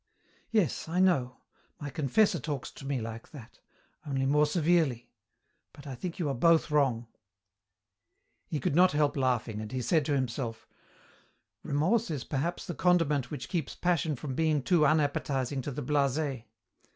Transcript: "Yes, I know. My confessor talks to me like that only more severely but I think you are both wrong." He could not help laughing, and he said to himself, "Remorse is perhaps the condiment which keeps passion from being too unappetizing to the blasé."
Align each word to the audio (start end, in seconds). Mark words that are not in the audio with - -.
"Yes, 0.49 0.89
I 0.89 0.99
know. 0.99 1.37
My 1.79 1.91
confessor 1.91 2.39
talks 2.39 2.71
to 2.71 2.87
me 2.87 2.99
like 2.99 3.29
that 3.29 3.59
only 4.03 4.25
more 4.25 4.47
severely 4.47 5.11
but 5.73 5.85
I 5.85 5.93
think 5.93 6.17
you 6.17 6.27
are 6.27 6.33
both 6.33 6.71
wrong." 6.71 7.05
He 8.47 8.59
could 8.59 8.73
not 8.73 8.93
help 8.93 9.15
laughing, 9.15 9.61
and 9.61 9.71
he 9.71 9.83
said 9.83 10.03
to 10.05 10.15
himself, 10.15 10.67
"Remorse 11.61 12.09
is 12.09 12.23
perhaps 12.23 12.65
the 12.65 12.73
condiment 12.73 13.29
which 13.29 13.47
keeps 13.47 13.75
passion 13.75 14.15
from 14.15 14.33
being 14.33 14.63
too 14.63 14.87
unappetizing 14.87 15.61
to 15.61 15.71
the 15.71 15.83
blasé." 15.83 16.45